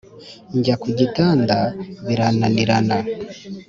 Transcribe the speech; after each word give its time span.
njya 0.57 0.75
ku 0.81 0.87
gitanda 0.99 1.57
birananirana 2.05 2.97